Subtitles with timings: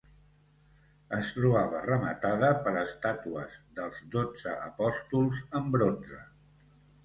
[1.17, 6.23] Es trobava rematada per estàtues dels dotze apòstols en bronze.